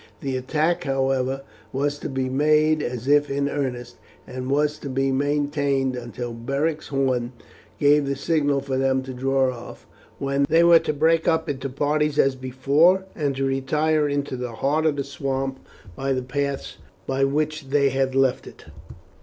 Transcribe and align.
The 0.21 0.35
attack, 0.35 0.85
however, 0.85 1.43
was 1.71 1.99
to 1.99 2.09
be 2.09 2.27
made 2.27 2.81
as 2.81 3.07
if 3.07 3.29
in 3.29 3.47
earnest, 3.47 3.97
and 4.25 4.49
was 4.49 4.79
to 4.79 4.89
be 4.89 5.11
maintained 5.11 5.95
until 5.95 6.33
Beric's 6.33 6.87
horn 6.87 7.33
gave 7.79 8.07
the 8.07 8.15
signal 8.15 8.61
for 8.61 8.79
them 8.79 9.03
to 9.03 9.13
draw 9.13 9.55
off, 9.55 9.85
when 10.17 10.47
they 10.49 10.63
were 10.63 10.79
to 10.79 10.91
break 10.93 11.27
up 11.27 11.47
into 11.47 11.69
parties 11.69 12.17
as 12.17 12.35
before, 12.35 13.05
and 13.15 13.35
to 13.35 13.45
retire 13.45 14.09
into 14.09 14.35
the 14.35 14.53
heart 14.53 14.87
of 14.87 14.95
the 14.95 15.03
swamp 15.03 15.59
by 15.95 16.13
the 16.13 16.23
paths 16.23 16.77
by 17.05 17.23
which 17.23 17.69
they 17.69 17.89
had 17.91 18.15
left 18.15 18.47
it. 18.47 18.65